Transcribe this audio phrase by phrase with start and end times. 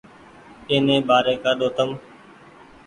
[0.69, 1.89] ايني ٻآري ٻگآۮو تم